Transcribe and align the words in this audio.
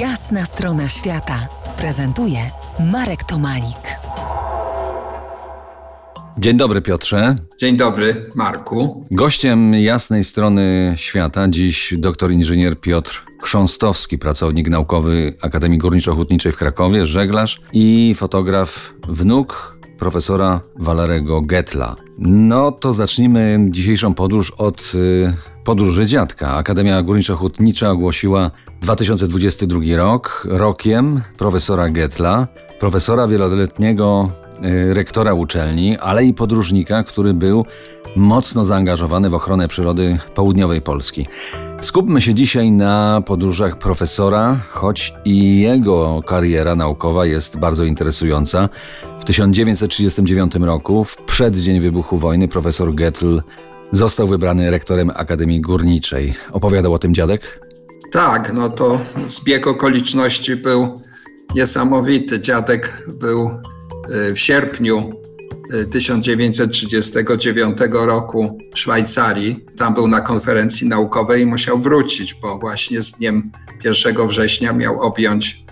Jasna 0.00 0.44
strona 0.44 0.88
świata 0.88 1.48
prezentuje 1.78 2.38
Marek 2.92 3.24
Tomalik. 3.24 3.98
Dzień 6.38 6.56
dobry, 6.56 6.82
Piotrze. 6.82 7.36
Dzień 7.58 7.76
dobry, 7.76 8.30
Marku. 8.34 9.04
Gościem 9.10 9.74
jasnej 9.74 10.24
strony 10.24 10.94
świata 10.96 11.48
dziś 11.48 11.94
doktor 11.98 12.32
inżynier 12.32 12.80
Piotr 12.80 13.24
Chrząstowski, 13.42 14.18
pracownik 14.18 14.68
naukowy 14.68 15.34
Akademii 15.42 15.78
Górniczo-Hutniczej 15.78 16.52
w 16.52 16.56
Krakowie, 16.56 17.06
żeglarz 17.06 17.60
i 17.72 18.14
fotograf 18.16 18.94
wnuk 19.08 19.75
profesora 19.98 20.60
Walerego 20.78 21.40
Getla. 21.42 21.96
No 22.18 22.72
to 22.72 22.92
zacznijmy 22.92 23.58
dzisiejszą 23.70 24.14
podróż 24.14 24.50
od 24.50 24.92
y, 24.94 25.34
podróży 25.64 26.06
dziadka. 26.06 26.54
Akademia 26.54 27.02
Górniczo-Hutnicza 27.02 27.90
ogłosiła 27.90 28.50
2022 28.80 29.80
rok 29.96 30.46
rokiem 30.50 31.20
profesora 31.36 31.88
Getla, 31.88 32.48
profesora 32.80 33.28
wieloletniego 33.28 34.30
rektora 34.88 35.34
uczelni, 35.34 35.98
ale 35.98 36.24
i 36.24 36.34
podróżnika, 36.34 37.02
który 37.02 37.34
był 37.34 37.64
mocno 38.16 38.64
zaangażowany 38.64 39.30
w 39.30 39.34
ochronę 39.34 39.68
przyrody 39.68 40.18
południowej 40.34 40.82
Polski. 40.82 41.26
Skupmy 41.80 42.20
się 42.20 42.34
dzisiaj 42.34 42.70
na 42.70 43.22
podróżach 43.26 43.78
profesora, 43.78 44.60
choć 44.70 45.14
i 45.24 45.60
jego 45.60 46.22
kariera 46.26 46.76
naukowa 46.76 47.26
jest 47.26 47.58
bardzo 47.58 47.84
interesująca. 47.84 48.68
W 49.20 49.24
1939 49.24 50.54
roku, 50.54 51.04
w 51.04 51.16
przeddzień 51.16 51.80
wybuchu 51.80 52.18
wojny, 52.18 52.48
profesor 52.48 52.94
Getl 52.94 53.42
został 53.92 54.28
wybrany 54.28 54.70
rektorem 54.70 55.10
Akademii 55.14 55.60
Górniczej. 55.60 56.34
Opowiadał 56.52 56.94
o 56.94 56.98
tym 56.98 57.14
dziadek? 57.14 57.60
Tak, 58.12 58.52
no 58.52 58.68
to 58.68 59.00
zbieg 59.28 59.66
okoliczności 59.66 60.56
był 60.56 61.00
niesamowity. 61.54 62.40
Dziadek 62.40 63.02
był 63.08 63.46
y, 63.46 63.75
w 64.34 64.38
sierpniu 64.38 65.12
1939 65.92 67.78
roku 67.92 68.58
w 68.74 68.78
Szwajcarii. 68.78 69.64
Tam 69.78 69.94
był 69.94 70.08
na 70.08 70.20
konferencji 70.20 70.88
naukowej 70.88 71.42
i 71.42 71.46
musiał 71.46 71.78
wrócić, 71.78 72.34
bo 72.34 72.58
właśnie 72.58 73.02
z 73.02 73.12
dniem 73.12 73.50
1 73.84 74.28
września 74.28 74.72
miał 74.72 75.00
objąć 75.00 75.64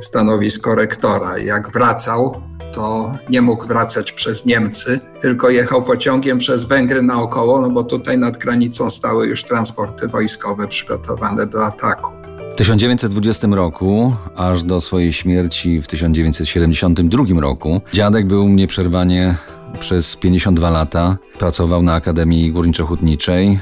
stanowisko 0.00 0.74
rektora. 0.74 1.38
Jak 1.38 1.72
wracał, 1.72 2.42
to 2.72 3.14
nie 3.30 3.42
mógł 3.42 3.66
wracać 3.66 4.12
przez 4.12 4.46
Niemcy, 4.46 5.00
tylko 5.20 5.50
jechał 5.50 5.84
pociągiem 5.84 6.38
przez 6.38 6.64
Węgry 6.64 7.02
naokoło, 7.02 7.60
no 7.60 7.70
bo 7.70 7.84
tutaj 7.84 8.18
nad 8.18 8.38
granicą 8.38 8.90
stały 8.90 9.26
już 9.26 9.44
transporty 9.44 10.08
wojskowe 10.08 10.68
przygotowane 10.68 11.46
do 11.46 11.66
ataku. 11.66 12.15
W 12.56 12.58
1920 12.58 13.48
roku, 13.50 14.14
aż 14.36 14.62
do 14.62 14.80
swojej 14.80 15.12
śmierci 15.12 15.80
w 15.80 15.86
1972 15.86 17.40
roku, 17.40 17.80
dziadek 17.92 18.26
był 18.26 18.48
nieprzerwanie 18.48 19.34
przez 19.80 20.16
52 20.16 20.70
lata. 20.70 21.16
Pracował 21.38 21.82
na 21.82 21.94
Akademii 21.94 22.52
Górniczo-Hutniczej, 22.52 23.58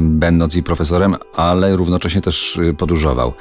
będąc 0.00 0.56
i 0.56 0.62
profesorem, 0.62 1.16
ale 1.36 1.76
równocześnie 1.76 2.20
też 2.20 2.56
y, 2.56 2.74
podróżował. 2.74 3.32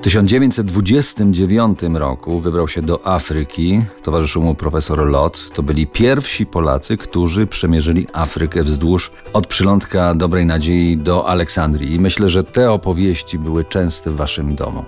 W 0.00 0.02
1929 0.02 1.80
roku 1.94 2.40
wybrał 2.40 2.68
się 2.68 2.82
do 2.82 3.06
Afryki, 3.06 3.80
towarzyszył 4.02 4.42
mu 4.42 4.54
profesor 4.54 5.06
Lot. 5.06 5.50
To 5.54 5.62
byli 5.62 5.86
pierwsi 5.86 6.46
Polacy, 6.46 6.96
którzy 6.96 7.46
przemierzyli 7.46 8.06
Afrykę 8.12 8.62
wzdłuż 8.62 9.10
od 9.32 9.46
przylądka 9.46 10.14
Dobrej 10.14 10.46
Nadziei 10.46 10.96
do 10.96 11.28
Aleksandrii. 11.28 11.94
I 11.94 12.00
myślę, 12.00 12.28
że 12.28 12.44
te 12.44 12.70
opowieści 12.70 13.38
były 13.38 13.64
częste 13.64 14.10
w 14.10 14.16
waszym 14.16 14.54
domu. 14.54 14.84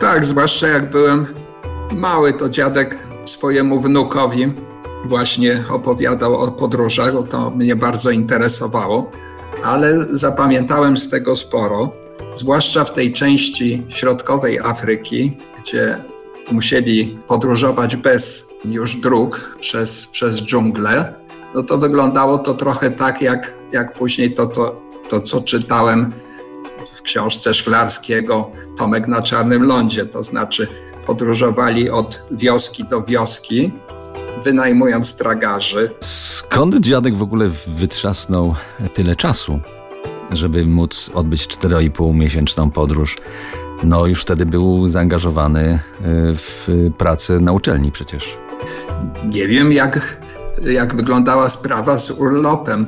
Tak, 0.00 0.26
zwłaszcza 0.26 0.66
jak 0.66 0.90
byłem 0.90 1.26
mały, 1.92 2.32
to 2.32 2.48
dziadek 2.48 2.98
swojemu 3.24 3.80
wnukowi 3.80 4.52
właśnie 5.04 5.64
opowiadał 5.70 6.34
o 6.34 6.50
podróżach, 6.50 7.12
to 7.30 7.50
mnie 7.50 7.76
bardzo 7.76 8.10
interesowało 8.10 9.10
ale 9.64 10.06
zapamiętałem 10.10 10.98
z 10.98 11.08
tego 11.08 11.36
sporo, 11.36 11.92
zwłaszcza 12.34 12.84
w 12.84 12.92
tej 12.92 13.12
części 13.12 13.82
środkowej 13.88 14.58
Afryki, 14.58 15.36
gdzie 15.62 15.96
musieli 16.52 17.18
podróżować 17.26 17.96
bez 17.96 18.48
już 18.64 18.96
dróg 18.96 19.56
przez, 19.60 20.08
przez 20.08 20.42
dżunglę. 20.42 21.14
No 21.54 21.62
to 21.62 21.78
wyglądało 21.78 22.38
to 22.38 22.54
trochę 22.54 22.90
tak, 22.90 23.22
jak, 23.22 23.54
jak 23.72 23.94
później 23.94 24.34
to, 24.34 24.46
to, 24.46 24.82
to, 25.08 25.20
co 25.20 25.40
czytałem 25.40 26.12
w 26.94 27.02
książce 27.02 27.54
Szklarskiego 27.54 28.50
Tomek 28.78 29.08
na 29.08 29.22
Czarnym 29.22 29.62
Lądzie. 29.62 30.06
To 30.06 30.22
znaczy 30.22 30.68
podróżowali 31.06 31.90
od 31.90 32.22
wioski 32.30 32.84
do 32.84 33.02
wioski, 33.02 33.72
wynajmując 34.44 35.16
tragarzy. 35.16 35.90
Skąd 36.00 36.76
dziadek 36.80 37.16
w 37.16 37.22
ogóle 37.22 37.50
wytrzasnął 37.66 38.54
tyle 38.94 39.16
czasu, 39.16 39.60
żeby 40.32 40.66
móc 40.66 41.10
odbyć 41.14 41.46
4,5 41.46 42.14
miesięczną 42.14 42.70
podróż? 42.70 43.18
No 43.84 44.06
już 44.06 44.20
wtedy 44.20 44.46
był 44.46 44.88
zaangażowany 44.88 45.60
e, 45.60 45.80
w 46.34 46.68
pracę 46.98 47.40
na 47.40 47.52
uczelni 47.52 47.92
przecież. 47.92 48.36
Nie 49.24 49.48
wiem 49.48 49.72
jak, 49.72 50.16
jak 50.70 50.96
wyglądała 50.96 51.48
sprawa 51.48 51.98
z 51.98 52.10
urlopem. 52.10 52.86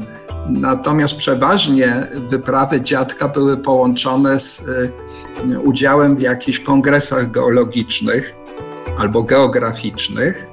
Natomiast 0.48 1.16
przeważnie 1.16 2.06
wyprawy 2.30 2.80
dziadka 2.80 3.28
były 3.28 3.56
połączone 3.56 4.40
z 4.40 4.64
e, 5.48 5.60
udziałem 5.60 6.16
w 6.16 6.20
jakichś 6.20 6.60
kongresach 6.60 7.30
geologicznych 7.30 8.34
albo 8.98 9.22
geograficznych 9.22 10.51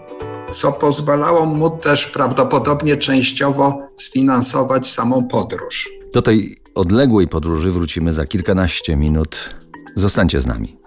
co 0.52 0.72
pozwalało 0.72 1.46
mu 1.46 1.70
też 1.70 2.08
prawdopodobnie 2.08 2.98
częściowo 2.98 3.90
sfinansować 3.98 4.88
samą 4.88 5.28
podróż. 5.28 5.90
Do 6.14 6.22
tej 6.22 6.58
odległej 6.76 7.28
podróży 7.28 7.72
wrócimy 7.72 8.14
za 8.14 8.26
kilkanaście 8.26 8.96
minut. 8.96 9.56
Zostańcie 9.96 10.42
z 10.42 10.48
nami. 10.48 10.78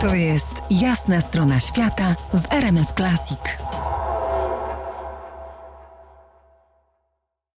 To 0.00 0.14
jest 0.14 0.52
jasna 0.70 1.20
strona 1.20 1.60
świata 1.60 2.14
w 2.34 2.52
RMS 2.52 2.88
Classic. 2.96 3.67